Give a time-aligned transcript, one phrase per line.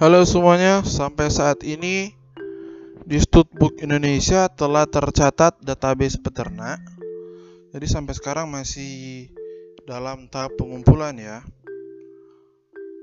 [0.00, 2.16] Halo semuanya, sampai saat ini
[3.04, 6.80] di Studbook Indonesia telah tercatat database peternak.
[7.76, 9.28] Jadi sampai sekarang masih
[9.84, 11.44] dalam tahap pengumpulan ya.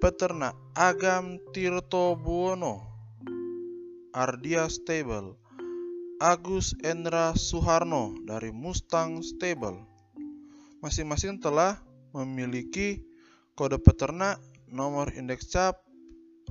[0.01, 2.81] Peternak Agam Tirto Buwono,
[4.17, 5.37] Ardia Stable,
[6.17, 9.85] Agus Endra Suharno dari Mustang Stable.
[10.81, 11.77] Masing-masing telah
[12.09, 13.05] memiliki
[13.53, 15.86] kode peternak, nomor indeks cap,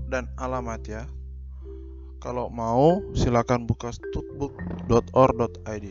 [0.06, 1.02] dan alamat ya.
[2.22, 5.86] Kalau mau silakan buka studbook.or.id.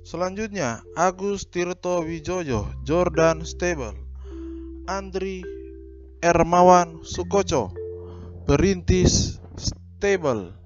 [0.00, 3.92] Selanjutnya Agus Tirto Wijoyo Jordan Stable
[4.88, 5.44] Andri
[6.24, 7.68] Ermawan Sukoco
[8.48, 10.56] Perintis Stable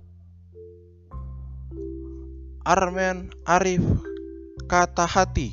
[2.63, 3.83] Armen Arif
[4.71, 5.51] Kata Hati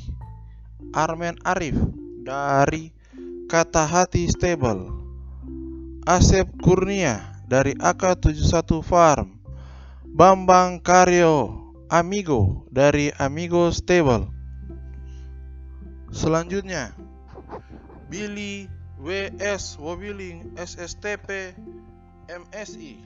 [0.94, 1.74] Armen Arif
[2.22, 2.94] dari
[3.50, 5.01] Kata Hati Stable
[6.02, 9.38] Asep Kurnia dari AK71 Farm,
[10.02, 11.54] Bambang Karyo
[11.86, 14.26] Amigo dari Amigo Stable.
[16.10, 16.90] Selanjutnya,
[18.10, 18.66] Billy
[18.98, 21.54] WS Wobiling SSTP
[22.26, 22.98] MSI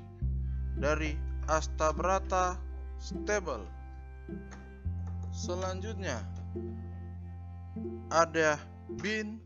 [0.81, 1.21] dari
[1.53, 2.57] Astabrata
[2.97, 3.69] Stable.
[5.37, 6.25] Selanjutnya,
[8.09, 8.57] ada
[9.05, 9.37] Bin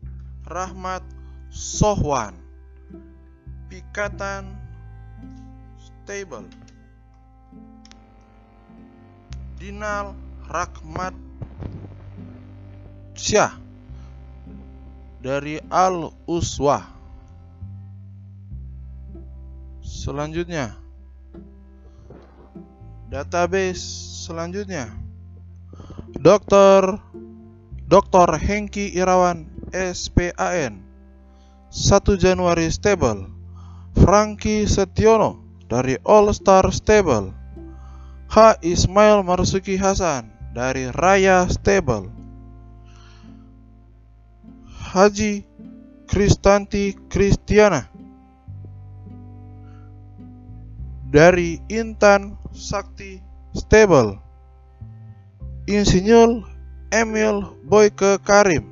[0.47, 1.03] Rahmat
[1.51, 2.50] Sohwan
[3.91, 4.55] Pikatan
[5.75, 6.47] Stable.
[9.59, 10.15] Dinal
[10.47, 11.11] Rahmat
[13.19, 13.51] Syah.
[15.19, 16.87] Dari Al Uswah
[19.83, 20.71] Selanjutnya.
[23.11, 23.83] Database
[24.23, 24.87] selanjutnya.
[26.15, 26.95] Dokter
[27.91, 28.39] Dr.
[28.39, 31.75] Hengki Irawan SPAN 1
[32.15, 33.40] Januari Stable
[33.95, 37.35] Franky Setiono dari All Star Stable.
[38.31, 38.63] H.
[38.63, 42.07] Ismail Marsuki Hasan dari Raya Stable.
[44.91, 45.47] Haji
[46.07, 47.87] Kristanti Kristiana
[51.11, 53.19] dari Intan Sakti
[53.55, 54.19] Stable.
[55.67, 56.43] Insinyur
[56.91, 58.67] Emil Boyke Karim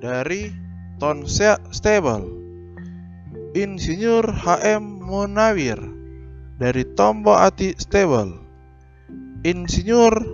[0.00, 0.52] dari
[1.00, 2.41] Tonsea Stable
[3.52, 5.76] Insinyur HM Munawir
[6.56, 8.40] dari Tombo Ati Stable.
[9.44, 10.24] Insinyur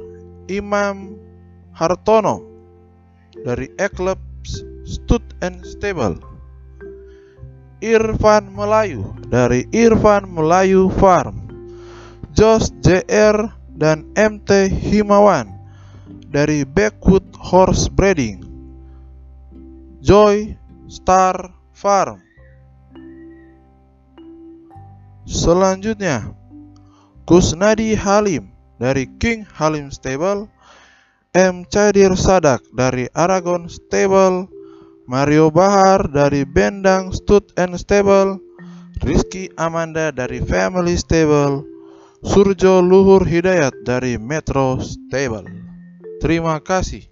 [0.47, 1.19] Imam
[1.75, 2.47] Hartono
[3.43, 6.23] dari Eclipse Stud and Stable.
[7.83, 11.43] Irfan Melayu dari Irfan Melayu Farm.
[12.39, 15.51] Jos JR dan MT Himawan
[16.31, 18.47] dari Backwood Horse Breeding.
[20.07, 20.55] Joy
[20.87, 22.28] Star Farm
[25.29, 26.33] Selanjutnya,
[27.29, 28.49] Kusnadi Halim
[28.81, 30.49] dari King Halim Stable,
[31.37, 31.69] M.
[31.69, 34.49] Cadir Sadak dari Aragon Stable,
[35.05, 38.41] Mario Bahar dari Bendang Stud and Stable,
[39.05, 41.61] Rizky Amanda dari Family Stable,
[42.25, 45.45] Surjo Luhur Hidayat dari Metro Stable.
[46.25, 47.05] Terima kasih.